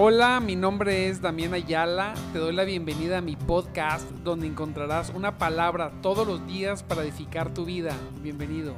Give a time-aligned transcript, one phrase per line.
[0.00, 2.14] Hola, mi nombre es Damián Ayala.
[2.32, 7.02] Te doy la bienvenida a mi podcast donde encontrarás una palabra todos los días para
[7.02, 7.90] edificar tu vida.
[8.22, 8.74] Bienvenido.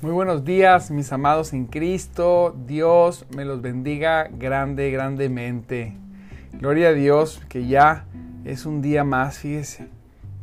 [0.00, 2.56] Muy buenos días, mis amados en Cristo.
[2.66, 5.94] Dios me los bendiga grande, grandemente.
[6.54, 8.06] Gloria a Dios que ya
[8.46, 9.88] es un día más, fíjese.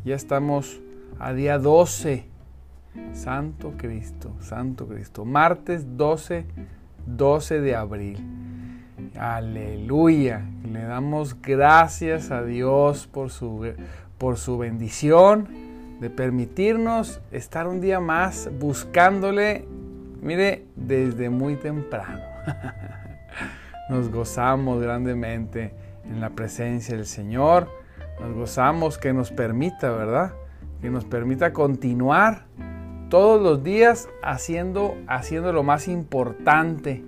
[0.06, 0.80] Ya estamos
[1.22, 2.26] a día 12.
[3.14, 5.24] Santo Cristo, Santo Cristo.
[5.24, 6.46] Martes 12,
[7.06, 8.18] 12 de abril.
[9.18, 10.42] Aleluya.
[10.70, 13.74] Le damos gracias a Dios por su,
[14.18, 15.48] por su bendición
[16.02, 19.66] de permitirnos estar un día más buscándole,
[20.22, 22.20] mire, desde muy temprano.
[23.90, 27.70] Nos gozamos grandemente en la presencia del Señor.
[28.20, 30.34] Nos gozamos que nos permita, ¿verdad?
[30.82, 32.46] Que nos permita continuar
[33.10, 37.04] todos los días haciendo, haciendo lo más importante.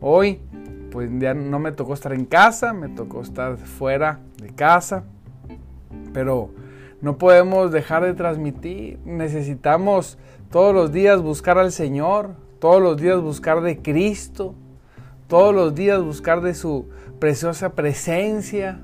[0.00, 0.40] Hoy,
[0.90, 5.04] pues ya no me tocó estar en casa, me tocó estar fuera de casa,
[6.12, 6.50] pero
[7.00, 8.98] no podemos dejar de transmitir.
[9.04, 10.18] Necesitamos
[10.50, 14.54] todos los días buscar al Señor, todos los días buscar de Cristo,
[15.28, 18.80] todos los días buscar de su preciosa presencia.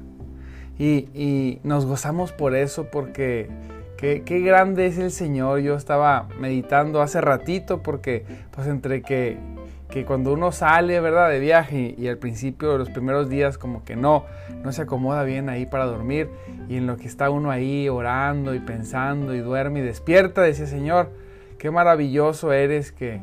[0.79, 3.49] Y, y nos gozamos por eso, porque
[3.97, 5.61] Qué, grande es el Señor.
[5.61, 9.39] Yo estaba meditando hace ratito porque pues entre que,
[9.89, 11.31] que cuando uno sale, ¿verdad?
[11.31, 14.25] De viaje y, al principio de los primeros días como que no,
[14.63, 16.29] no se acomoda bien ahí para dormir
[16.69, 20.67] y en lo que está uno ahí orando y pensando y duerme y despierta, decía
[20.67, 21.11] Señor,
[21.59, 23.23] qué maravilloso eres que,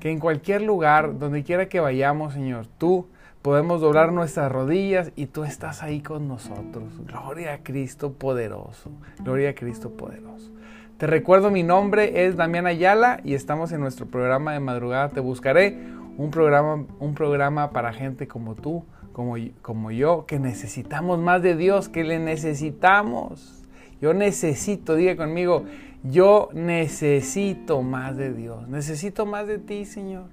[0.00, 3.06] que en cualquier lugar, donde quiera que vayamos, Señor, tú
[3.46, 6.82] podemos doblar nuestras rodillas y tú estás ahí con nosotros.
[7.06, 8.90] Gloria a Cristo poderoso.
[9.20, 10.50] Gloria a Cristo poderoso.
[10.98, 15.20] Te recuerdo mi nombre es Damián Ayala y estamos en nuestro programa de madrugada Te
[15.20, 15.78] Buscaré,
[16.16, 21.54] un programa, un programa para gente como tú, como, como yo, que necesitamos más de
[21.54, 23.64] Dios, que le necesitamos.
[24.00, 25.66] Yo necesito, diga conmigo,
[26.10, 30.24] yo necesito más de Dios, necesito más de ti, Señor.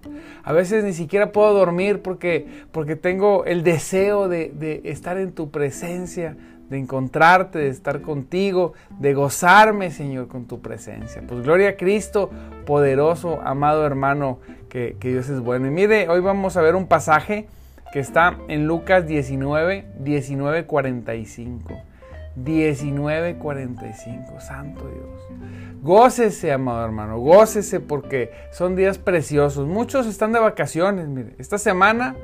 [0.43, 5.31] A veces ni siquiera puedo dormir porque, porque tengo el deseo de, de estar en
[5.31, 6.37] tu presencia,
[6.69, 11.23] de encontrarte, de estar contigo, de gozarme, Señor, con tu presencia.
[11.27, 12.29] Pues gloria a Cristo,
[12.65, 15.67] poderoso, amado hermano, que, que Dios es bueno.
[15.67, 17.47] Y mire, hoy vamos a ver un pasaje
[17.93, 21.92] que está en Lucas 19, 19, 45.
[22.35, 24.39] 19:45.
[24.39, 25.21] Santo Dios.
[25.81, 29.67] Gócese, amado hermano, gócese porque son días preciosos.
[29.67, 31.35] Muchos están de vacaciones, mire.
[31.37, 32.15] Esta semana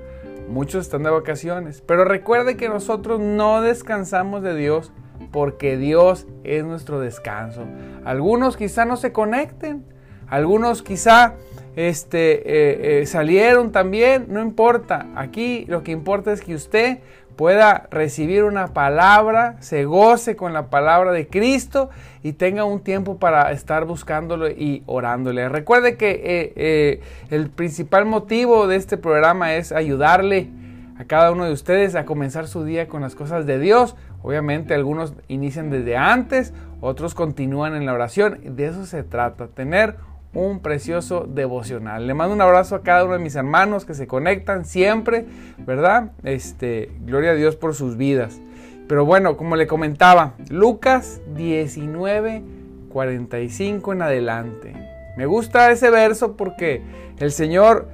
[0.50, 1.82] muchos están de vacaciones.
[1.86, 4.92] Pero recuerde que nosotros no descansamos de Dios
[5.32, 7.66] porque Dios es nuestro descanso.
[8.04, 9.86] Algunos quizá no se conecten.
[10.28, 11.36] Algunos quizá
[11.76, 14.28] este, eh, eh, salieron también.
[14.30, 15.08] No importa.
[15.16, 17.00] Aquí lo que importa es que usted
[17.40, 21.90] pueda recibir una palabra, se goce con la palabra de Cristo
[22.22, 25.48] y tenga un tiempo para estar buscándolo y orándole.
[25.48, 30.50] Recuerde que eh, eh, el principal motivo de este programa es ayudarle
[30.98, 33.96] a cada uno de ustedes a comenzar su día con las cosas de Dios.
[34.22, 38.38] Obviamente algunos inician desde antes, otros continúan en la oración.
[38.58, 39.96] De eso se trata, tener
[40.34, 42.06] un precioso devocional.
[42.06, 45.26] Le mando un abrazo a cada uno de mis hermanos que se conectan siempre,
[45.58, 46.12] ¿verdad?
[46.24, 48.40] Este, gloria a Dios por sus vidas.
[48.88, 52.44] Pero bueno, como le comentaba, Lucas 19,
[52.90, 54.74] 45 en adelante.
[55.18, 56.82] Me gusta ese verso porque
[57.20, 57.88] el Señor,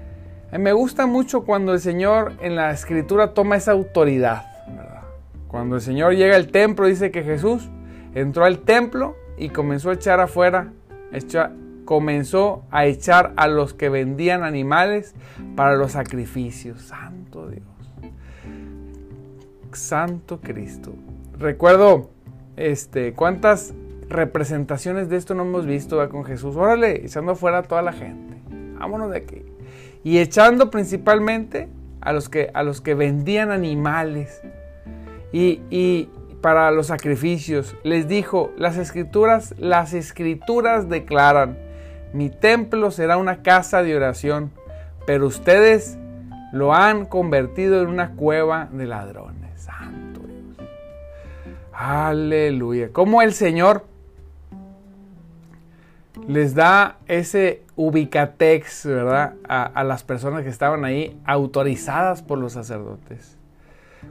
[0.52, 4.46] eh, me gusta mucho cuando el Señor en la escritura toma esa autoridad.
[5.48, 7.70] Cuando el Señor llega al templo, dice que Jesús
[8.14, 10.74] entró al templo y comenzó a echar afuera,
[11.14, 11.52] echar,
[11.86, 15.16] comenzó a echar a los que vendían animales
[15.56, 16.82] para los sacrificios.
[16.82, 17.64] Santo Dios.
[19.72, 20.94] Santo Cristo.
[21.38, 22.10] Recuerdo
[22.58, 23.74] este, cuántas
[24.10, 26.56] representaciones de esto no hemos visto con Jesús.
[26.56, 28.36] Órale, echando afuera a toda la gente.
[28.80, 29.42] Vámonos de aquí.
[30.04, 31.70] Y echando principalmente
[32.02, 34.42] a los que, a los que vendían animales.
[35.32, 36.10] Y, y
[36.46, 37.76] para los sacrificios.
[37.84, 41.58] Les dijo, las escrituras, las escrituras declaran,
[42.14, 44.52] mi templo será una casa de oración,
[45.06, 45.98] pero ustedes
[46.52, 49.62] lo han convertido en una cueva de ladrones.
[49.62, 50.70] Santo Dios.
[51.74, 52.90] Aleluya.
[52.94, 53.86] Como el Señor
[56.28, 59.34] les da ese ubicatex, ¿verdad?
[59.48, 63.38] A, a, las personas que estaban ahí autorizadas por los sacerdotes.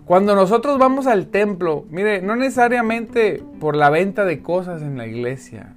[0.05, 5.07] Cuando nosotros vamos al templo, mire, no necesariamente por la venta de cosas en la
[5.07, 5.73] iglesia,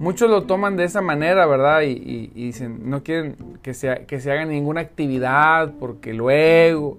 [0.00, 1.82] muchos lo toman de esa manera, ¿verdad?
[1.82, 6.98] Y, dicen, no quieren que se, que se haga ninguna actividad porque luego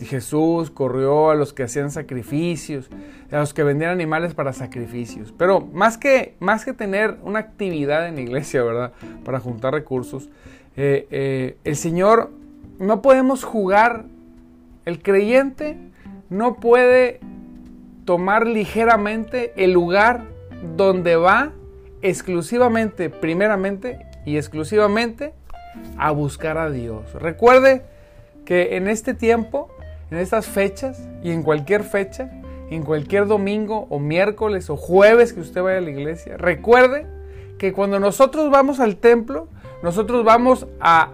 [0.00, 2.90] Jesús corrió a los que hacían sacrificios,
[3.30, 5.32] a los que vendían animales para sacrificios.
[5.36, 8.92] Pero más que, más que tener una actividad en la iglesia, ¿verdad?
[9.24, 10.28] Para juntar recursos,
[10.76, 12.30] eh, eh, el Señor
[12.78, 14.04] no podemos jugar,
[14.84, 15.78] el creyente
[16.28, 17.20] no puede
[18.04, 20.24] tomar ligeramente el lugar
[20.76, 21.52] donde va
[22.02, 25.32] exclusivamente, primeramente y exclusivamente
[25.96, 27.12] a buscar a Dios.
[27.14, 27.82] Recuerde
[28.44, 29.68] que en este tiempo,
[30.10, 32.30] en estas fechas y en cualquier fecha,
[32.70, 37.06] en cualquier domingo o miércoles o jueves que usted vaya a la iglesia, recuerde
[37.58, 39.48] que cuando nosotros vamos al templo,
[39.82, 41.10] nosotros vamos a,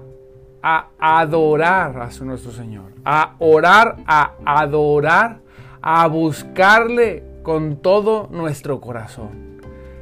[0.62, 5.40] a adorar a nuestro Señor, a orar, a adorar,
[5.82, 9.47] a buscarle con todo nuestro corazón.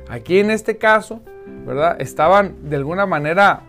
[0.08, 1.20] Aquí en este caso,
[1.66, 2.00] ¿verdad?
[2.00, 3.62] Estaban de alguna manera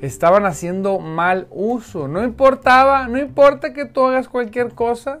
[0.00, 2.08] estaban haciendo mal uso.
[2.08, 5.20] No importaba, no importa que tú hagas cualquier cosa,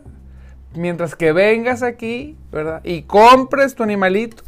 [0.74, 2.80] mientras que vengas aquí, ¿verdad?
[2.84, 4.42] Y compres tu animalito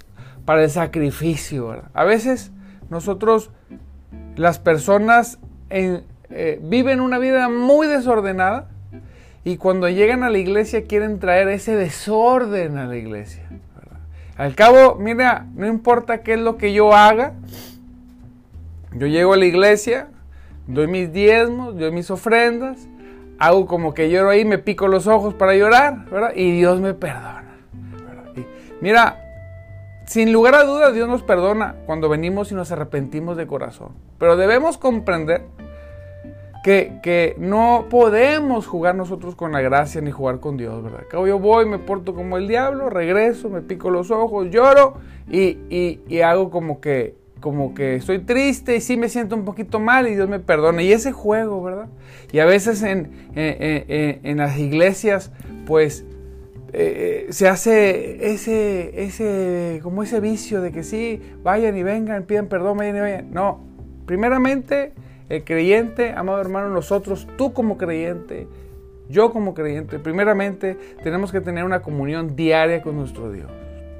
[0.44, 1.90] para el sacrificio, ¿verdad?
[1.94, 2.52] A veces
[2.90, 3.50] nosotros,
[4.37, 5.38] las personas
[5.70, 6.02] eh,
[6.62, 8.69] viven una vida muy desordenada
[9.44, 13.48] y cuando llegan a la iglesia quieren traer ese desorden a la iglesia.
[14.38, 17.32] Al cabo, mira, no importa qué es lo que yo haga,
[18.94, 20.06] yo llego a la iglesia,
[20.69, 22.87] doy mis diezmos, doy mis ofrendas,
[23.40, 26.32] hago como que lloro ahí, me pico los ojos para llorar, ¿verdad?
[26.37, 27.56] Y Dios me perdona.
[28.81, 29.25] mira,
[30.06, 33.88] sin lugar a dudas, Dios nos perdona cuando venimos y nos arrepentimos de corazón.
[34.19, 35.43] Pero debemos comprender
[36.69, 41.05] que, no podemos jugar nosotros con la gracia ni jugar con Dios, ¿verdad?
[41.11, 44.99] Yo voy, me porto como el diablo, regreso, me pico los ojos, lloro
[45.31, 50.09] y, hago como que como que estoy triste y sí me siento un poquito mal
[50.09, 50.82] y Dios me perdona.
[50.82, 51.87] Y ese juego, ¿verdad?
[52.32, 55.31] Y a veces en, las iglesias,
[55.64, 56.05] pues
[56.73, 62.25] eh, eh, se hace ese, ese, como ese vicio de que sí, vayan y vengan,
[62.25, 63.31] pidan perdón, vayan y vayan.
[63.32, 63.61] No,
[64.05, 64.93] primeramente
[65.28, 68.48] el creyente, amado hermano, nosotros, tú como creyente,
[69.08, 73.50] yo como creyente, primeramente tenemos que tener una comunión diaria con nuestro Dios,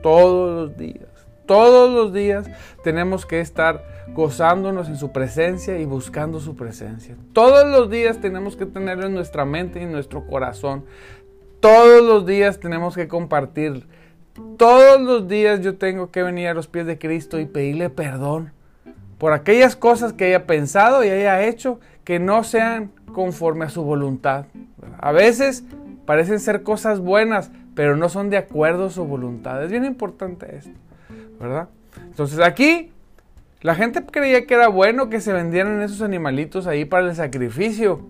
[0.02, 1.08] todos los días.
[1.46, 2.46] Todos los días
[2.84, 3.82] tenemos que estar
[4.12, 7.16] gozándonos en su presencia y buscando su presencia.
[7.32, 10.84] Todos los días tenemos que tenerlo en nuestra mente y en nuestro corazón.
[11.60, 13.86] Todos los días tenemos que compartir.
[14.58, 18.52] Todos los días yo tengo que venir a los pies de Cristo y pedirle perdón
[19.19, 23.82] por aquellas cosas que haya pensado y haya hecho que no sean conforme a su
[23.82, 24.47] voluntad.
[24.99, 25.65] A veces
[26.06, 29.62] parecen ser cosas buenas, pero no son de acuerdo a su voluntad.
[29.62, 30.70] Es bien importante esto.
[31.38, 31.69] ¿verdad?
[32.06, 32.91] Entonces aquí
[33.61, 38.00] la gente creía que era bueno que se vendieran esos animalitos ahí para el sacrificio,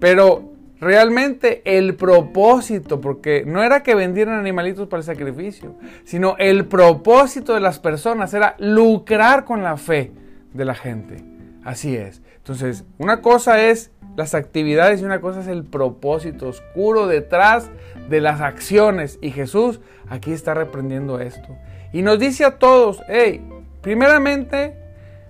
[0.00, 6.66] pero realmente el propósito, porque no era que vendieran animalitos para el sacrificio, sino el
[6.66, 10.12] propósito de las personas era lucrar con la fe
[10.52, 11.24] de la gente.
[11.64, 12.22] Así es.
[12.36, 17.70] Entonces, una cosa es las actividades y una cosa es el propósito oscuro detrás
[18.08, 19.18] de las acciones.
[19.20, 21.56] Y Jesús aquí está reprendiendo esto.
[21.92, 23.42] Y nos dice a todos, hey,
[23.80, 24.76] primeramente,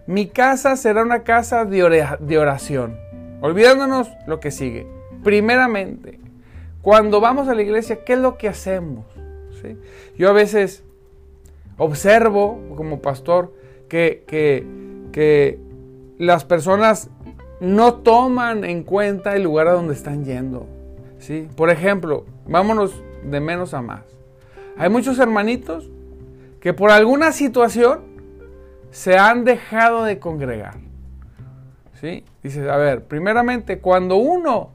[0.07, 2.99] mi casa será una casa de oración.
[3.41, 4.87] Olvidándonos lo que sigue.
[5.23, 6.19] Primeramente,
[6.83, 9.05] cuando vamos a la iglesia, ¿qué es lo que hacemos?
[10.17, 10.85] Yo a veces
[11.77, 13.55] observo como pastor
[13.89, 14.67] que, que,
[15.13, 15.59] que
[16.19, 17.11] las personas
[17.61, 20.67] no toman en cuenta el lugar a donde están yendo.
[21.19, 21.49] ¿sí?
[21.57, 24.03] Por ejemplo, vámonos de menos a más.
[24.77, 25.91] Hay muchos hermanitos
[26.61, 28.01] que por alguna situación
[28.91, 30.75] se han dejado de congregar.
[32.01, 32.25] ¿Sí?
[32.43, 34.71] Dices, a ver, primeramente, cuando uno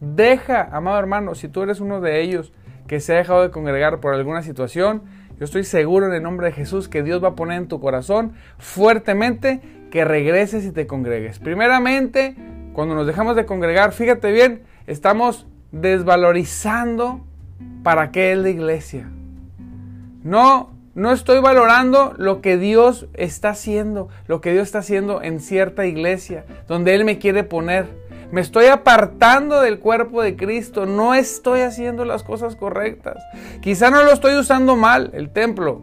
[0.00, 2.52] deja, amado hermano, si tú eres uno de ellos
[2.86, 5.02] que se ha dejado de congregar por alguna situación,
[5.38, 7.80] yo estoy seguro en el nombre de Jesús que Dios va a poner en tu
[7.80, 11.38] corazón fuertemente que regreses y te congregues.
[11.38, 12.34] Primeramente,
[12.72, 17.24] cuando nos dejamos de congregar, fíjate bien, estamos desvalorizando
[17.82, 19.08] para qué es la iglesia.
[20.22, 25.38] No no estoy valorando lo que Dios está haciendo, lo que Dios está haciendo en
[25.38, 27.86] cierta iglesia, donde Él me quiere poner.
[28.30, 33.16] Me estoy apartando del cuerpo de Cristo, no estoy haciendo las cosas correctas.
[33.62, 35.82] Quizá no lo estoy usando mal, el templo.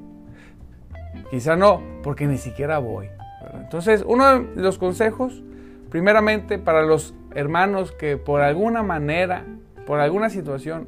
[1.32, 3.08] Quizá no, porque ni siquiera voy.
[3.56, 5.44] Entonces, uno de los consejos,
[5.90, 9.44] primeramente para los hermanos que por alguna manera,
[9.88, 10.88] por alguna situación,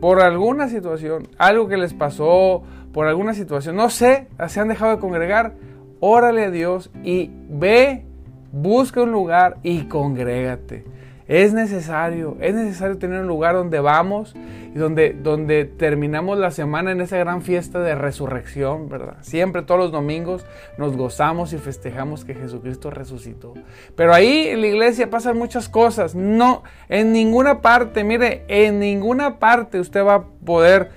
[0.00, 2.62] por alguna situación, algo que les pasó,
[2.92, 5.54] por alguna situación, no sé, se han dejado de congregar,
[6.00, 8.06] órale a Dios y ve,
[8.52, 10.84] busca un lugar y congrégate.
[11.30, 14.34] Es necesario, es necesario tener un lugar donde vamos
[14.74, 19.18] y donde, donde terminamos la semana en esa gran fiesta de resurrección, ¿verdad?
[19.20, 20.44] Siempre todos los domingos
[20.76, 23.54] nos gozamos y festejamos que Jesucristo resucitó.
[23.94, 26.16] Pero ahí en la iglesia pasan muchas cosas.
[26.16, 30.90] No, en ninguna parte, mire, en ninguna parte usted va a poder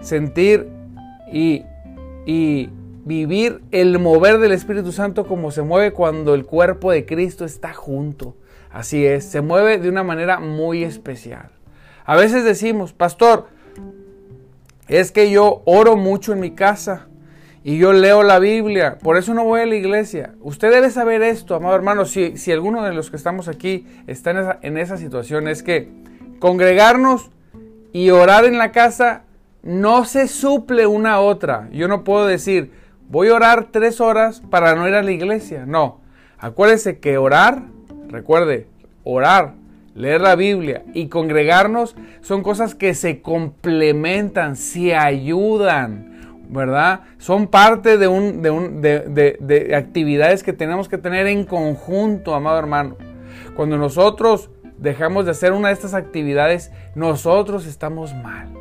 [0.00, 0.70] sentir
[1.30, 1.64] y,
[2.24, 2.70] y
[3.04, 7.72] vivir el mover del Espíritu Santo como se mueve cuando el cuerpo de Cristo está
[7.74, 8.36] junto.
[8.70, 11.50] Así es, se mueve de una manera muy especial.
[12.04, 13.46] A veces decimos, pastor,
[14.88, 17.06] es que yo oro mucho en mi casa
[17.62, 20.34] y yo leo la Biblia, por eso no voy a la iglesia.
[20.42, 24.32] Usted debe saber esto, amado hermano, si, si alguno de los que estamos aquí está
[24.32, 25.88] en esa, en esa situación, es que
[26.40, 27.30] congregarnos
[27.92, 29.22] y orar en la casa
[29.62, 31.70] no se suple una a otra.
[31.72, 32.70] Yo no puedo decir,
[33.14, 35.64] voy a orar tres horas para no ir a la iglesia.
[35.66, 36.00] No,
[36.38, 37.62] acuérdese que orar
[38.14, 38.68] Recuerde,
[39.02, 39.54] orar,
[39.96, 47.00] leer la Biblia y congregarnos son cosas que se complementan, se ayudan, ¿verdad?
[47.18, 52.96] Son parte de, un, de, de actividades que tenemos que tener en conjunto, amado hermano.
[53.56, 58.52] Cuando nosotros dejamos de hacer una de estas actividades, nosotros estamos mal.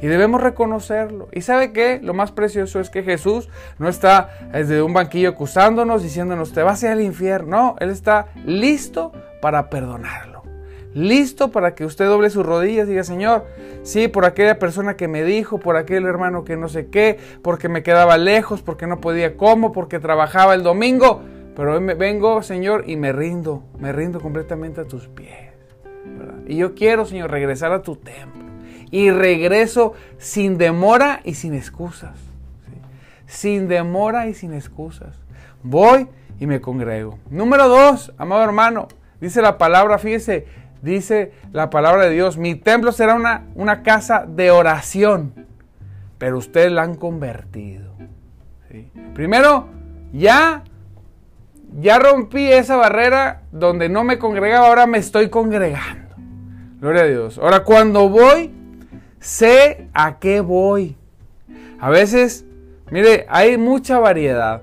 [0.00, 1.28] Y debemos reconocerlo.
[1.32, 2.00] ¿Y sabe qué?
[2.02, 6.82] Lo más precioso es que Jesús no está desde un banquillo acusándonos, diciéndonos, te vas
[6.82, 7.48] a ir al infierno.
[7.48, 10.42] No, Él está listo para perdonarlo.
[10.94, 13.46] Listo para que usted doble sus rodillas y diga, Señor,
[13.82, 17.68] sí, por aquella persona que me dijo, por aquel hermano que no sé qué, porque
[17.68, 21.22] me quedaba lejos, porque no podía cómo, porque trabajaba el domingo.
[21.56, 25.52] Pero hoy me vengo, Señor, y me rindo, me rindo completamente a tus pies.
[26.46, 28.47] Y yo quiero, Señor, regresar a tu templo
[28.90, 32.18] y regreso sin demora y sin excusas.
[33.26, 35.14] Sin demora y sin excusas.
[35.62, 36.08] Voy
[36.40, 37.18] y me congrego.
[37.30, 38.88] Número dos, amado hermano,
[39.20, 40.46] dice la palabra, fíjese,
[40.82, 45.46] dice la palabra de Dios, mi templo será una, una casa de oración,
[46.18, 47.92] pero ustedes la han convertido.
[49.14, 49.68] Primero,
[50.12, 50.62] ya,
[51.80, 56.14] ya rompí esa barrera donde no me congregaba, ahora me estoy congregando.
[56.80, 57.38] Gloria a Dios.
[57.38, 58.54] Ahora cuando voy,
[59.20, 60.96] sé a qué voy.
[61.80, 62.44] A veces,
[62.90, 64.62] mire, hay mucha variedad.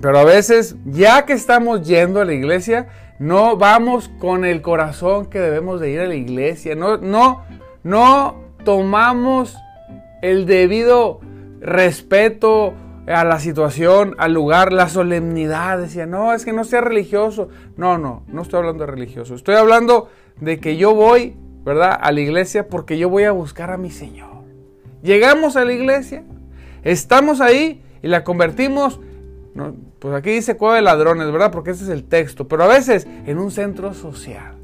[0.00, 2.88] Pero a veces, ya que estamos yendo a la iglesia,
[3.18, 6.74] no vamos con el corazón que debemos de ir a la iglesia.
[6.74, 7.44] No, no,
[7.84, 9.56] no tomamos
[10.22, 11.20] el debido
[11.60, 12.74] respeto
[13.06, 15.78] a la situación, al lugar, la solemnidad.
[15.78, 17.48] Decía, no, es que no sea religioso.
[17.76, 19.34] No, no, no estoy hablando de religioso.
[19.34, 20.08] Estoy hablando
[20.40, 21.98] de que yo voy ¿verdad?
[22.00, 24.42] A la iglesia porque yo voy a buscar a mi Señor.
[25.02, 26.22] Llegamos a la iglesia,
[26.84, 29.00] estamos ahí y la convertimos,
[29.98, 31.50] pues aquí dice cueva de ladrones, ¿verdad?
[31.50, 34.54] Porque ese es el texto, pero a veces en un centro social.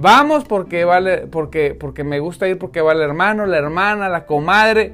[0.00, 4.26] Vamos porque vale, porque, porque me gusta ir porque va el hermano, la hermana, la
[4.26, 4.92] comadre.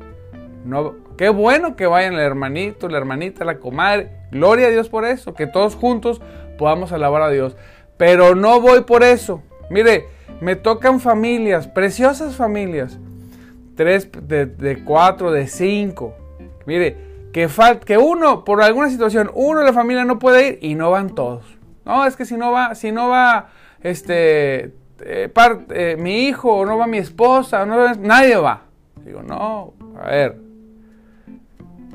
[0.64, 4.11] No, qué bueno que vayan el hermanito, la hermanita, la comadre.
[4.33, 6.23] Gloria a Dios por eso, que todos juntos
[6.57, 7.55] podamos alabar a Dios.
[7.99, 9.43] Pero no voy por eso.
[9.71, 10.09] Mire,
[10.40, 12.99] me tocan familias, preciosas familias.
[13.76, 16.14] Tres de, cuatro, de cinco.
[16.66, 16.97] Mire,
[17.33, 17.49] que,
[17.85, 21.14] que uno, por alguna situación, uno de la familia no puede ir y no van
[21.14, 21.44] todos.
[21.85, 23.50] No, es que si no va, si no va,
[23.83, 25.33] este, eh,
[25.71, 28.62] eh, mi hijo, o no va mi esposa, no nadie va.
[29.04, 30.37] Digo, no, a ver.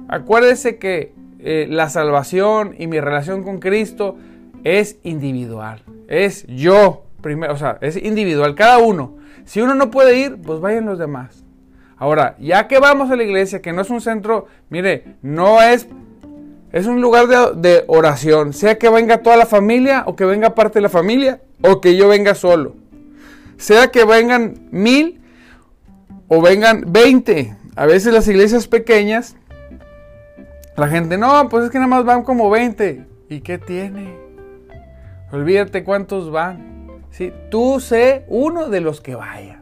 [0.08, 4.18] Acuérdese que eh, la salvación y mi relación con Cristo
[4.64, 5.82] es individual.
[6.08, 9.18] Es yo primero, o sea, es individual, cada uno.
[9.46, 11.44] Si uno no puede ir, pues vayan los demás.
[11.98, 15.88] Ahora, ya que vamos a la iglesia, que no es un centro, mire, no es,
[16.72, 20.56] es un lugar de, de oración, sea que venga toda la familia o que venga
[20.56, 22.76] parte de la familia o que yo venga solo.
[23.58, 25.20] Sea que vengan mil
[26.30, 27.56] o vengan veinte.
[27.76, 29.36] A veces las iglesias pequeñas,
[30.78, 33.06] la gente, no, pues es que nada más van como veinte.
[33.28, 34.16] ¿Y qué tiene?
[35.32, 36.79] Olvídate cuántos van.
[37.50, 39.62] Tú sé uno de los que vaya.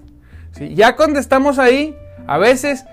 [0.59, 2.85] Ya cuando estamos ahí, a veces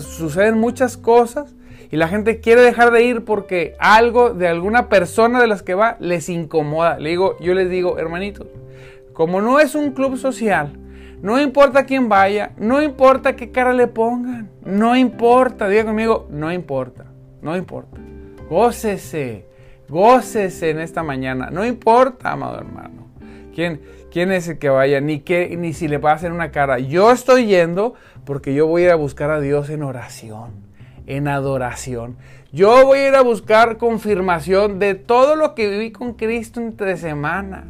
[0.00, 1.54] suceden muchas cosas
[1.90, 5.74] y la gente quiere dejar de ir porque algo de alguna persona de las que
[5.74, 6.98] va les incomoda.
[6.98, 8.46] Le digo, yo les digo, hermanitos,
[9.12, 10.72] como no es un club social,
[11.22, 16.52] no importa quién vaya, no importa qué cara le pongan, no importa, diga conmigo, no
[16.52, 17.06] importa,
[17.42, 17.98] no importa.
[18.48, 19.46] Gócese,
[19.88, 23.07] gócese en esta mañana, no importa, amado hermano.
[24.10, 26.78] Quién es el que vaya, ni, qué, ni si le va a hacer una cara.
[26.78, 30.50] Yo estoy yendo porque yo voy a ir a buscar a Dios en oración,
[31.06, 32.16] en adoración.
[32.52, 36.96] Yo voy a ir a buscar confirmación de todo lo que viví con Cristo entre
[36.96, 37.64] semana.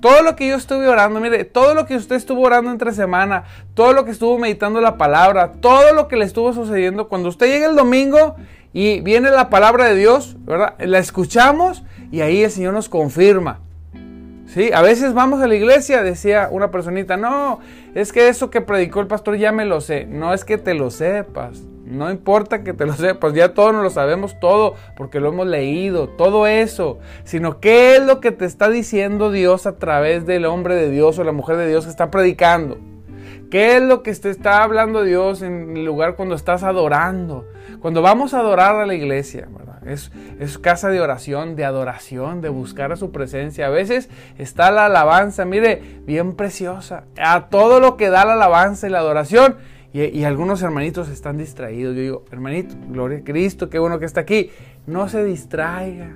[0.00, 3.44] Todo lo que yo estuve orando, mire, todo lo que usted estuvo orando entre semana,
[3.74, 7.48] todo lo que estuvo meditando la palabra, todo lo que le estuvo sucediendo, cuando usted
[7.48, 8.36] llega el domingo
[8.72, 10.74] y viene la palabra de Dios, ¿verdad?
[10.78, 13.60] La escuchamos y ahí el Señor nos confirma.
[14.52, 17.60] Sí, a veces vamos a la iglesia, decía una personita, no,
[17.94, 20.06] es que eso que predicó el pastor ya me lo sé.
[20.06, 23.84] No es que te lo sepas, no importa que te lo sepas, ya todos nos
[23.84, 26.98] lo sabemos todo porque lo hemos leído, todo eso.
[27.22, 31.16] Sino qué es lo que te está diciendo Dios a través del hombre de Dios
[31.20, 32.76] o la mujer de Dios que está predicando.
[33.50, 37.48] ¿Qué es lo que te está hablando Dios en el lugar cuando estás adorando?
[37.80, 39.48] Cuando vamos a adorar a la iglesia,
[39.84, 43.66] Es, es, casa de oración, de adoración, de buscar a su presencia.
[43.66, 47.04] A veces está la alabanza, mire, bien preciosa.
[47.18, 49.56] A todo lo que da la alabanza y la adoración.
[49.92, 51.96] Y, y algunos hermanitos están distraídos.
[51.96, 54.50] Yo digo, hermanito, gloria a Cristo, qué bueno que está aquí.
[54.86, 56.14] No se distraiga.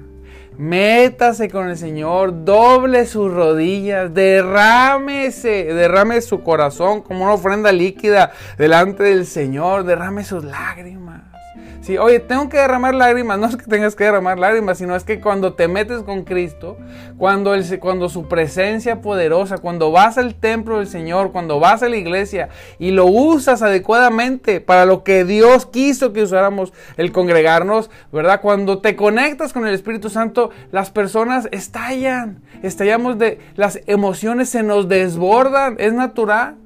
[0.57, 8.33] Métase con el Señor, doble sus rodillas, derrámese, derrame su corazón como una ofrenda líquida
[8.57, 11.34] delante del Señor, derrame sus lágrimas.
[11.81, 13.39] Sí, oye, tengo que derramar lágrimas.
[13.39, 16.79] No es que tengas que derramar lágrimas, sino es que cuando te metes con Cristo,
[17.19, 21.97] cuando, cuando su presencia poderosa, cuando vas al templo del Señor, cuando vas a la
[21.97, 28.41] iglesia y lo usas adecuadamente para lo que Dios quiso que usáramos el congregarnos, ¿verdad?
[28.41, 34.63] Cuando te conectas con el Espíritu Santo, las personas estallan, estallamos de las emociones, se
[34.63, 36.57] nos desbordan, es natural,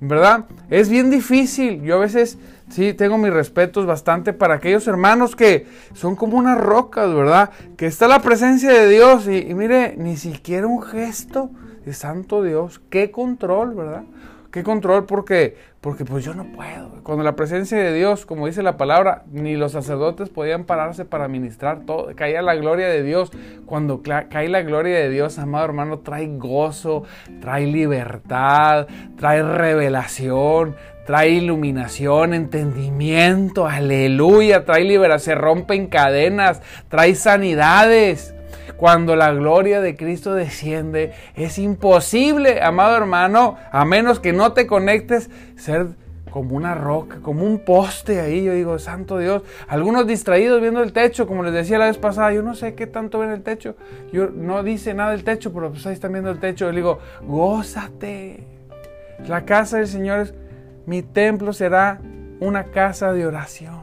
[0.00, 0.44] ¿verdad?
[0.70, 1.82] Es bien difícil.
[1.82, 2.38] Yo a veces
[2.68, 7.50] Sí, tengo mis respetos bastante para aquellos hermanos que son como unas rocas, ¿verdad?
[7.76, 11.50] Que está la presencia de Dios y, mire, ni siquiera un gesto
[11.84, 12.80] de santo Dios.
[12.90, 14.02] Qué control, ¿verdad?
[14.50, 17.02] Qué control porque, porque pues yo no puedo.
[17.02, 21.28] Cuando la presencia de Dios, como dice la palabra, ni los sacerdotes podían pararse para
[21.28, 22.16] ministrar todo.
[22.16, 23.30] Caía la gloria de Dios.
[23.66, 27.04] Cuando cae la gloria de Dios, amado hermano, trae gozo,
[27.40, 30.74] trae libertad, trae revelación,
[31.06, 38.34] trae iluminación, entendimiento, aleluya, trae liberación, se rompen cadenas, trae sanidades.
[38.76, 44.66] Cuando la gloria de Cristo desciende, es imposible, amado hermano, a menos que no te
[44.66, 45.86] conectes, ser
[46.36, 48.44] como una roca, como un poste ahí.
[48.44, 49.42] Yo digo, Santo Dios.
[49.68, 52.86] Algunos distraídos viendo el techo, como les decía la vez pasada, yo no sé qué
[52.86, 53.74] tanto ven el techo.
[54.12, 56.66] Yo no dice nada del techo, pero pues ahí están viendo el techo.
[56.66, 58.44] Yo digo, gózate.
[59.26, 60.34] La casa del Señor es
[60.86, 62.00] mi templo será
[62.40, 63.82] una casa de oración.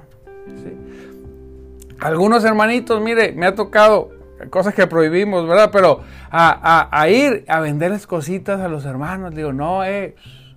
[1.99, 4.11] Algunos hermanitos, mire, me ha tocado
[4.49, 5.69] cosas que prohibimos, ¿verdad?
[5.71, 10.15] Pero a, ir a venderles cositas a los hermanos, digo, no, eh,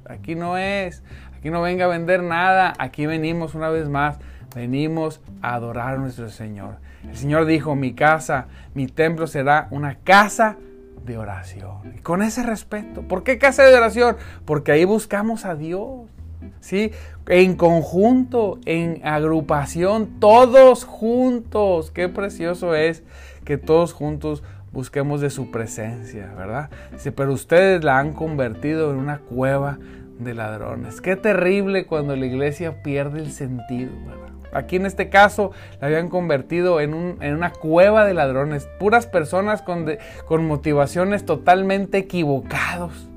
[0.09, 1.03] aquí no es,
[1.37, 4.19] aquí no venga a vender nada, aquí venimos una vez más,
[4.55, 6.77] venimos a adorar a nuestro Señor.
[7.09, 10.57] El Señor dijo, mi casa, mi templo será una casa
[11.05, 11.95] de oración.
[11.97, 14.17] Y con ese respeto, ¿por qué casa de oración?
[14.45, 16.11] Porque ahí buscamos a Dios.
[16.61, 16.93] ¿Sí?
[17.29, 21.91] En conjunto, en agrupación, todos juntos.
[21.91, 23.03] Qué precioso es
[23.45, 26.71] que todos juntos busquemos de su presencia, ¿verdad?
[26.93, 29.79] Dice, pero ustedes la han convertido en una cueva
[30.19, 31.01] de ladrones.
[31.01, 33.93] Qué terrible cuando la iglesia pierde el sentido,
[34.53, 39.87] Aquí en este caso la habían convertido en, una cueva de ladrones, puras personas con,
[40.25, 43.11] con motivaciones totalmente equivocados.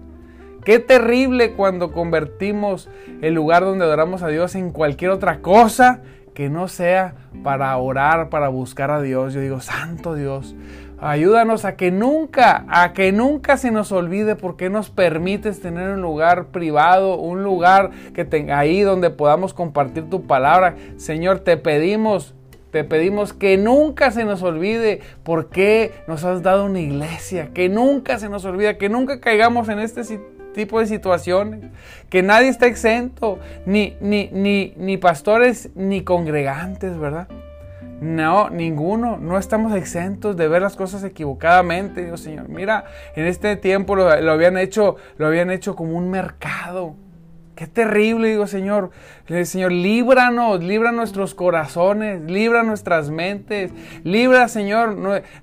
[0.64, 2.90] Qué terrible cuando convertimos
[3.22, 6.02] el lugar donde adoramos a Dios en cualquier otra cosa
[6.34, 9.34] que no sea para orar, para buscar a Dios.
[9.34, 10.56] Yo digo, Santo Dios,
[11.00, 15.90] ayúdanos a que nunca, a que nunca se nos olvide por qué nos permites tener
[15.90, 20.76] un lugar privado, un lugar que tenga ahí donde podamos compartir tu palabra.
[20.98, 22.36] Señor, te pedimos
[22.72, 27.68] te pedimos que nunca se nos olvide por qué nos has dado una iglesia, que
[27.68, 30.04] nunca se nos olvide, que nunca caigamos en este
[30.60, 31.62] tipo de situaciones,
[32.10, 37.30] que nadie está exento, ni, ni, ni, ni pastores ni congregantes, ¿verdad?
[38.02, 42.04] No, ninguno, no estamos exentos de ver las cosas equivocadamente.
[42.04, 42.84] Dios Señor, mira,
[43.16, 46.96] en este tiempo lo, lo, habían hecho, lo habían hecho como un mercado.
[47.60, 48.90] Qué terrible, digo, Señor.
[49.44, 53.74] Señor, líbranos, libra nuestros corazones, libra nuestras mentes,
[54.06, 54.96] libra, Señor,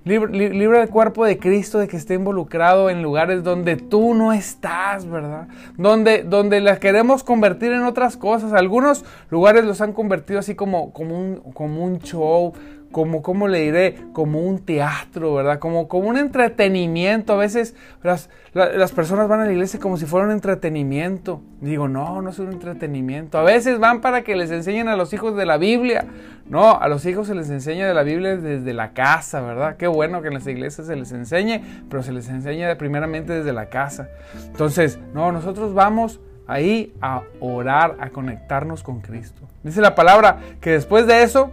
[0.07, 5.05] libra, el cuerpo de Cristo de que esté involucrado en lugares donde tú no estás,
[5.07, 5.49] ¿verdad?
[5.77, 8.55] Donde, donde las queremos convertir en otras cosas.
[8.55, 12.55] Algunos lugares los han convertido así como, como, un, como un show,
[12.97, 13.95] como, ¿cómo le diré?
[14.15, 15.59] Como un teatro, ¿verdad?
[15.59, 17.35] Como, como un entretenimiento.
[17.35, 21.43] A veces las, las personas van a la iglesia como si fuera un entretenimiento.
[21.61, 23.37] Digo, no, no es un entretenimiento.
[23.37, 26.07] A veces van para que les enseñen a los hijos de la Biblia.
[26.49, 29.77] No, a los hijos se les enseña de la Biblia desde la casa, ¿verdad?
[29.77, 33.53] Qué bueno que en las iglesias se les enseñe, pero se les enseña primeramente desde
[33.53, 34.09] la casa.
[34.47, 39.43] Entonces, no, nosotros vamos ahí a orar, a conectarnos con Cristo.
[39.63, 41.53] Dice la palabra que después de eso,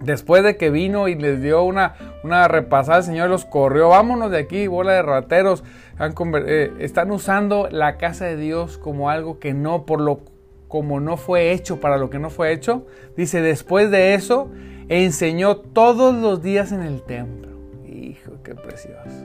[0.00, 4.30] después de que vino y les dio una, una repasada, el Señor los corrió, vámonos
[4.30, 5.64] de aquí, bola de rateros,
[6.46, 10.20] eh, están usando la casa de Dios como algo que no, por lo
[10.68, 12.84] como no fue hecho, para lo que no fue hecho.
[13.16, 14.50] Dice, después de eso,
[14.88, 17.52] enseñó todos los días en el templo.
[17.86, 19.24] Hijo, qué precioso.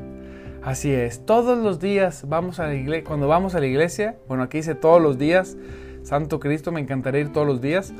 [0.61, 4.43] Así es, todos los días vamos a la iglesia, cuando vamos a la iglesia, bueno,
[4.43, 5.57] aquí dice todos los días,
[6.03, 7.93] Santo Cristo, me encantaría ir todos los días.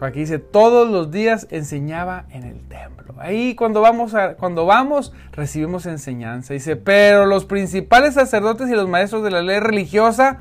[0.00, 3.14] Aquí dice todos los días enseñaba en el templo.
[3.18, 6.52] Ahí cuando vamos a, cuando vamos recibimos enseñanza.
[6.52, 10.40] Dice, pero los principales sacerdotes y los maestros de la ley religiosa,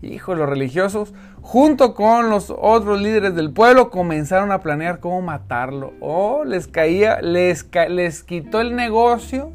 [0.00, 1.12] hijo, los religiosos,
[1.42, 5.92] junto con los otros líderes del pueblo, comenzaron a planear cómo matarlo.
[6.00, 9.52] Oh, les caía, les, les quitó el negocio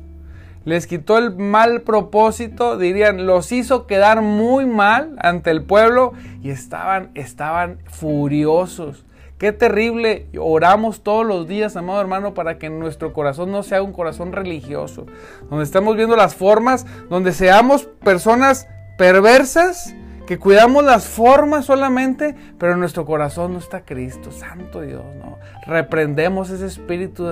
[0.67, 6.11] les quitó el mal propósito, dirían, los hizo quedar muy mal ante el pueblo
[6.43, 9.05] y estaban, estaban furiosos.
[9.37, 10.27] Qué terrible.
[10.39, 15.05] Oramos todos los días, amado hermano, para que nuestro corazón no sea un corazón religioso,
[15.49, 19.93] donde estamos viendo las formas, donde seamos personas perversas
[20.27, 25.37] que cuidamos las formas solamente, pero en nuestro corazón no está Cristo, Santo Dios, ¿no?
[25.65, 27.25] Reprendemos ese espíritu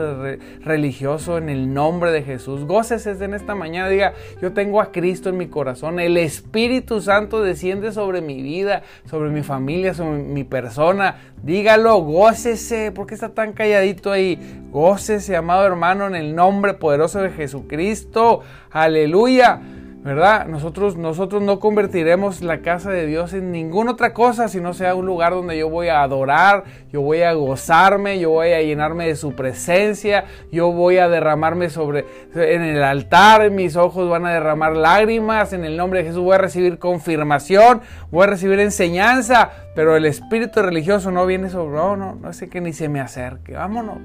[0.63, 2.63] religioso en el nombre de Jesús.
[2.63, 7.43] Gócese en esta mañana, diga, yo tengo a Cristo en mi corazón, el Espíritu Santo
[7.43, 11.17] desciende sobre mi vida, sobre mi familia, sobre mi persona.
[11.43, 14.39] Dígalo, gócese, ¿por qué está tan calladito ahí?
[14.71, 18.41] Gócese, amado hermano, en el nombre poderoso de Jesucristo.
[18.71, 19.59] Aleluya.
[20.05, 20.45] ¿Verdad?
[20.45, 24.93] Nosotros, nosotros no convertiremos la casa de Dios en ninguna otra cosa si no sea
[24.93, 26.63] un lugar donde yo voy a adorar,
[26.93, 31.71] yo voy a gozarme, yo voy a llenarme de su presencia, yo voy a derramarme
[31.71, 36.21] sobre en el altar, mis ojos van a derramar lágrimas, en el nombre de Jesús
[36.21, 41.77] voy a recibir confirmación, voy a recibir enseñanza, pero el espíritu religioso no viene sobre,
[41.77, 43.97] no, no, no sé que ni se me acerque, vámonos.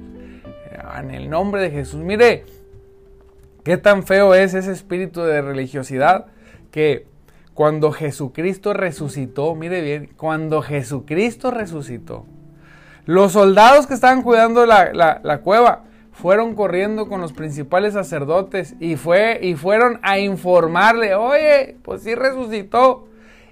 [0.97, 2.43] En el nombre de Jesús, mire,
[3.63, 6.25] Qué tan feo es ese espíritu de religiosidad
[6.71, 7.05] que
[7.53, 12.25] cuando Jesucristo resucitó, mire bien, cuando Jesucristo resucitó,
[13.05, 19.39] los soldados que estaban cuidando la, cueva fueron corriendo con los principales sacerdotes y, fue,
[19.41, 23.07] y fueron a informarle, oye, pues sí resucitó.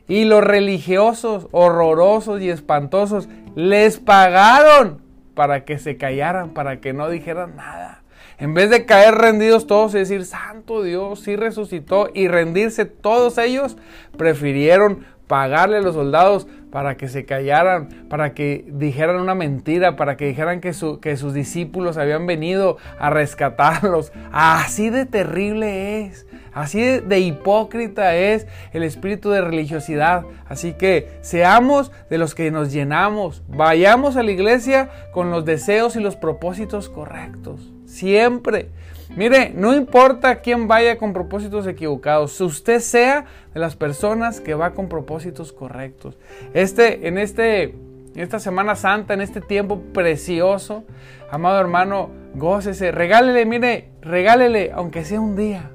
[0.08, 5.02] Y los religiosos, horrorosos y espantosos, les pagaron
[5.36, 7.99] para que se callaran, para que no dijeran nada.
[8.40, 13.38] En vez de caer rendidos todos y decir, Santo Dios, sí resucitó, y rendirse todos
[13.38, 13.78] ellos,
[14.18, 20.16] prefirieron pagarle a los soldados para que se callaran, para que dijeran una mentira, para
[20.16, 24.14] que dijeran que, que sus discípulos habían venido a rescatarlos.
[24.32, 30.24] Así de terrible es, así de hipócrita es el espíritu de religiosidad.
[30.48, 35.96] Así que seamos de los que nos llenamos, vayamos a la iglesia con los deseos
[35.96, 37.74] y los propósitos correctos.
[38.00, 38.70] Siempre.
[39.18, 44.72] Mire, no importa quién vaya con propósitos equivocados, usted sea de las personas que va
[44.72, 46.18] con propósitos correctos.
[46.54, 47.76] Este, en este,
[48.16, 50.86] esta Semana Santa, en este tiempo precioso,
[51.30, 55.70] amado hermano, gócese, regálele, mire, regálele, aunque sea un día,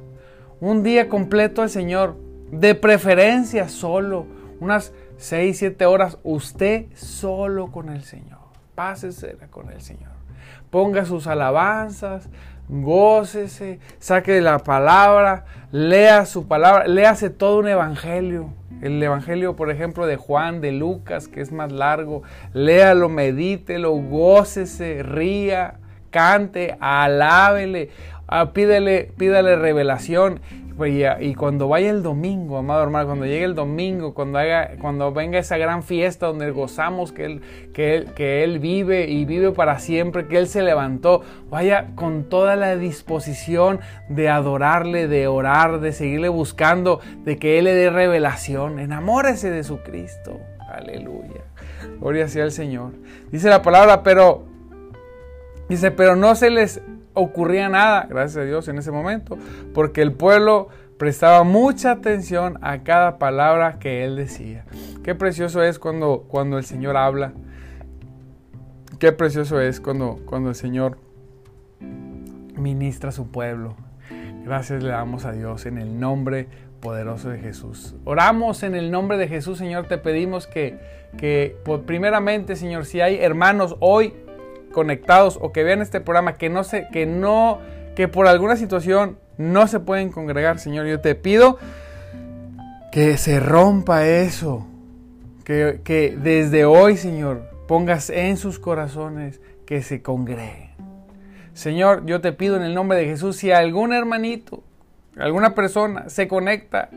[0.60, 2.16] un día completo al Señor,
[2.50, 4.24] de preferencia solo,
[4.60, 8.38] unas 6, 7 horas, usted solo con el Señor.
[8.74, 10.13] Pásese con el Señor
[10.74, 12.28] ponga sus alabanzas,
[12.68, 18.52] gócese, saque la palabra, lea su palabra, léase todo un evangelio.
[18.82, 25.04] El evangelio, por ejemplo, de Juan, de Lucas, que es más largo, léalo, medítelo, gócese,
[25.04, 25.74] ría,
[26.10, 27.90] cante, alábele,
[28.26, 30.40] ah, pídele, pídale revelación
[30.76, 35.12] pues y cuando vaya el domingo, amado hermano, cuando llegue el domingo, cuando, haga, cuando
[35.12, 39.52] venga esa gran fiesta donde gozamos que él, que, él, que él vive y vive
[39.52, 45.80] para siempre, que Él se levantó, vaya con toda la disposición de adorarle, de orar,
[45.80, 48.78] de seguirle buscando, de que Él le dé revelación.
[48.78, 50.40] Enamórese de su Cristo.
[50.68, 51.42] Aleluya.
[52.00, 52.92] Gloria sea al Señor.
[53.30, 54.44] Dice la palabra, pero,
[55.68, 56.82] dice, pero no se les
[57.14, 59.38] ocurría nada, gracias a Dios en ese momento,
[59.72, 64.64] porque el pueblo prestaba mucha atención a cada palabra que él decía.
[65.02, 67.32] Qué precioso es cuando, cuando el Señor habla.
[68.98, 70.98] Qué precioso es cuando, cuando el Señor
[72.56, 73.76] ministra a su pueblo.
[74.44, 76.48] Gracias le damos a Dios en el nombre
[76.80, 77.94] poderoso de Jesús.
[78.04, 80.78] Oramos en el nombre de Jesús, Señor, te pedimos que,
[81.16, 84.14] que primeramente, Señor, si hay hermanos hoy
[84.74, 87.60] conectados o que vean este programa que no se, que no,
[87.96, 91.58] que por alguna situación no se pueden congregar, Señor, yo te pido
[92.92, 94.66] que se rompa eso,
[95.44, 100.70] que, que desde hoy, Señor, pongas en sus corazones que se congreguen.
[101.54, 104.62] Señor, yo te pido en el nombre de Jesús, si algún hermanito,
[105.16, 106.90] alguna persona se conecta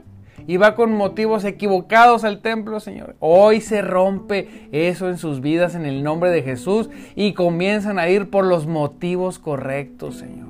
[0.47, 3.15] y va con motivos equivocados al templo, Señor.
[3.19, 8.09] Hoy se rompe eso en sus vidas en el nombre de Jesús y comienzan a
[8.09, 10.47] ir por los motivos correctos, Señor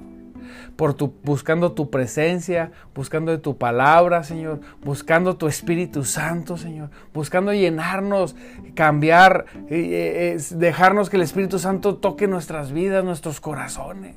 [0.77, 6.91] por tu, buscando tu presencia, buscando de tu palabra, Señor, buscando tu Espíritu Santo, Señor,
[7.13, 8.35] buscando llenarnos,
[8.75, 14.15] cambiar, eh, eh, dejarnos que el Espíritu Santo toque nuestras vidas, nuestros corazones.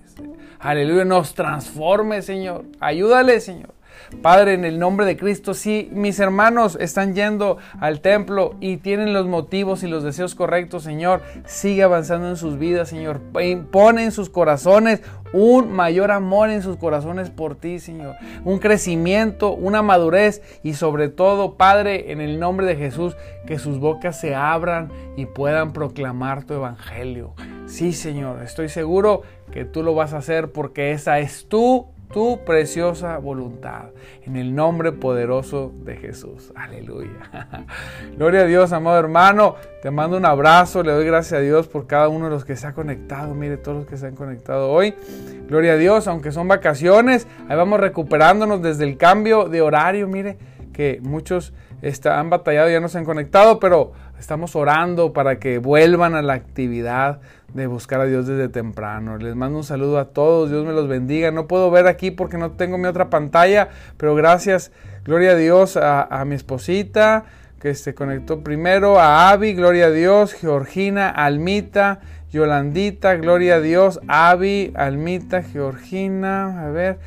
[0.59, 2.67] Aleluya, nos transforme, Señor.
[2.79, 3.80] Ayúdale, Señor.
[4.23, 9.13] Padre, en el nombre de Cristo, si mis hermanos están yendo al templo y tienen
[9.13, 13.21] los motivos y los deseos correctos, Señor, sigue avanzando en sus vidas, Señor.
[13.71, 18.17] Pone en sus corazones un mayor amor en sus corazones por ti, Señor.
[18.45, 23.79] Un crecimiento, una madurez y sobre todo, Padre, en el nombre de Jesús, que sus
[23.79, 27.35] bocas se abran y puedan proclamar tu evangelio.
[27.67, 32.45] Sí, Señor, estoy seguro que tú lo vas a hacer porque esa es tu tu
[32.45, 33.91] preciosa voluntad.
[34.25, 36.53] En el nombre poderoso de Jesús.
[36.55, 37.67] Aleluya.
[38.17, 39.57] Gloria a Dios, amado hermano.
[39.83, 40.83] Te mando un abrazo.
[40.83, 43.35] Le doy gracias a Dios por cada uno de los que se ha conectado.
[43.35, 44.95] Mire, todos los que se han conectado hoy.
[45.49, 50.07] Gloria a Dios, aunque son vacaciones, ahí vamos recuperándonos desde el cambio de horario.
[50.07, 50.39] Mire,
[50.81, 51.53] que muchos
[52.07, 56.33] han batallado, ya no se han conectado, pero estamos orando para que vuelvan a la
[56.33, 57.21] actividad
[57.53, 59.19] de buscar a Dios desde temprano.
[59.19, 61.33] Les mando un saludo a todos, Dios me los bendiga.
[61.33, 64.73] No puedo ver aquí porque no tengo mi otra pantalla, pero gracias,
[65.05, 67.25] gloria a Dios, a, mi esposita
[67.61, 72.01] que se conectó primero, a Avi, gloria a Dios, Georgina, Almita,
[72.33, 77.01] Yolandita, gloria a Dios, Avi, Almita, Georgina, a ver,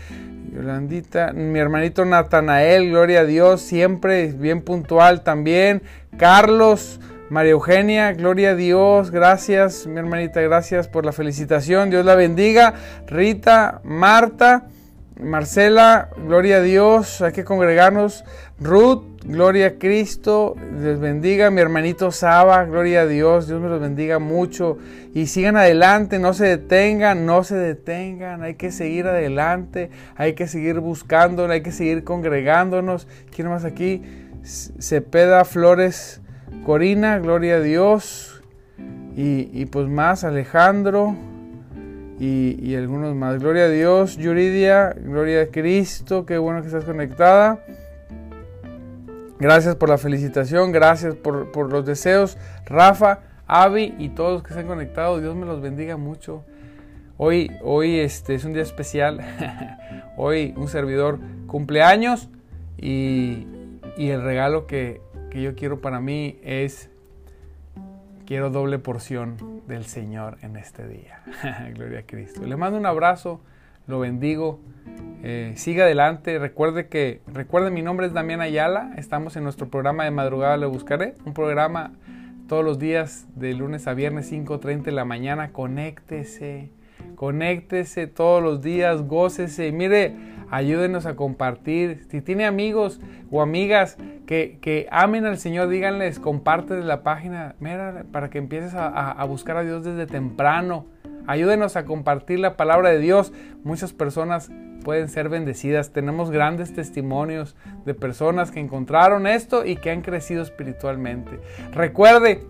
[0.54, 5.82] Yolandita, mi hermanito Natanael, gloria a Dios, siempre bien puntual también,
[6.18, 12.16] Carlos, María Eugenia, gloria a Dios, gracias, mi hermanita, gracias por la felicitación, Dios la
[12.16, 12.76] bendiga.
[13.08, 14.68] Rita, Marta,
[15.20, 18.24] Marcela, gloria a Dios, hay que congregarnos.
[18.60, 21.52] Ruth, gloria a Cristo, Dios bendiga.
[21.52, 24.78] Mi hermanito Saba, gloria a Dios, Dios me los bendiga mucho.
[25.14, 30.48] Y sigan adelante, no se detengan, no se detengan, hay que seguir adelante, hay que
[30.48, 33.08] seguir buscándolo, hay que seguir congregándonos.
[33.34, 34.02] ¿Quién más aquí?
[34.44, 36.22] Cepeda Flores.
[36.66, 38.42] Corina, gloria a Dios.
[39.16, 41.16] Y, pues más, Alejandro.
[42.20, 43.40] Y, algunos más.
[43.40, 47.66] Gloria a Dios, Yuridia, gloria a Cristo, qué bueno que estás conectada.
[49.40, 52.38] Gracias por la felicitación, gracias por, los deseos.
[52.66, 56.46] Rafa, Avi y todos los que se han conectado, Dios me los bendiga mucho.
[57.18, 59.20] Hoy, hoy este, es un día especial.
[60.18, 62.30] hoy un servidor cumpleaños
[62.78, 63.48] y,
[63.98, 65.02] y el regalo que
[65.34, 66.92] que yo quiero para mí es,
[68.26, 71.22] quiero doble porción del Señor en este día.
[71.74, 72.46] Gloria a Cristo.
[72.46, 73.42] Le mando un abrazo,
[73.88, 74.60] lo bendigo.
[75.24, 80.04] Eh, siga adelante, recuerde que, recuerde mi nombre es Damián Ayala, estamos en nuestro programa
[80.04, 81.94] de madrugada Le Buscaré, un programa
[82.48, 86.72] todos los días de lunes a viernes 5.30 de la mañana, conéctese,
[87.16, 90.14] conéctese todos los días, gócese, mire,
[90.54, 92.06] ayúdenos a compartir.
[92.10, 98.06] Si tiene amigos o amigas que, amen al Señor, díganles, comparte de la página, mira,
[98.12, 100.86] para que empieces a, buscar a Dios desde temprano.
[101.26, 103.34] Ayúdenos a compartir la palabra de Dios.
[103.64, 104.52] Muchas personas
[104.84, 105.92] pueden ser bendecidas.
[105.92, 111.40] Tenemos grandes testimonios de personas que encontraron esto y que han crecido espiritualmente.
[111.72, 112.44] Recuerde,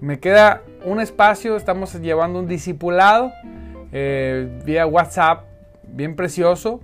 [0.00, 3.30] me queda un espacio, estamos llevando un discipulado
[3.92, 5.44] eh, vía WhatsApp,
[5.86, 6.80] bien precioso.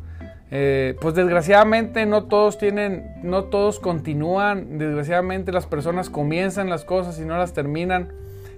[0.52, 7.20] Eh, pues desgraciadamente no todos tienen, no todos continúan, desgraciadamente las personas comienzan las cosas
[7.20, 8.12] y no las terminan,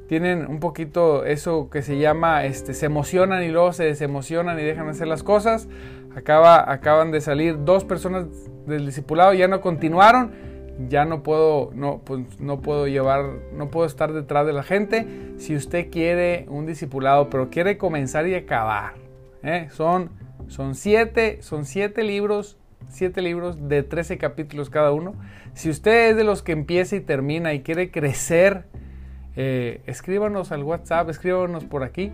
[0.09, 4.63] tienen un poquito eso que se llama, este, se emocionan y luego se desemocionan y
[4.63, 5.69] dejan de hacer las cosas,
[6.15, 8.27] Acaba, acaban de salir dos personas
[8.67, 10.33] del discipulado, ya no continuaron,
[10.89, 13.25] ya no puedo, no, pues, no puedo llevar,
[13.55, 15.07] no puedo estar detrás de la gente,
[15.39, 18.93] si usted quiere un discipulado, pero quiere comenzar y acabar,
[19.43, 19.69] ¿eh?
[19.71, 20.11] son
[20.53, 22.59] son siete, son siete libros,
[22.91, 25.15] siete libros de 13 capítulos cada uno.
[25.55, 28.67] Si usted es de los que empieza y termina y quiere crecer,
[29.35, 32.13] eh, escríbanos al WhatsApp, escríbanos por aquí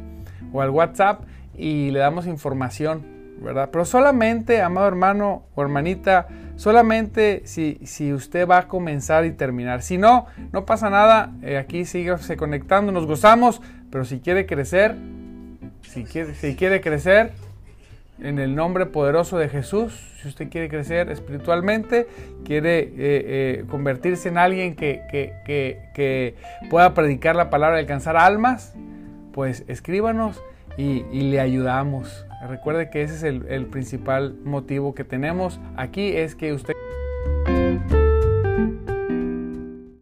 [0.52, 1.22] o al WhatsApp
[1.52, 3.04] y le damos información,
[3.42, 3.70] ¿verdad?
[3.72, 9.82] Pero solamente, amado hermano o hermanita, solamente si, si usted va a comenzar y terminar.
[9.82, 14.94] Si no, no pasa nada, eh, aquí síguese conectando, nos gozamos, pero si quiere crecer,
[15.82, 17.32] si quiere, si quiere crecer,
[18.20, 22.08] en el nombre poderoso de Jesús, si usted quiere crecer espiritualmente,
[22.44, 25.02] quiere eh, eh, convertirse en alguien que,
[25.44, 26.34] que,
[26.70, 28.74] pueda predicar la palabra y alcanzar almas,
[29.32, 30.42] pues escríbanos
[30.76, 32.26] y, le ayudamos.
[32.48, 36.74] Recuerde que ese es el, el principal motivo que tenemos aquí, es que usted...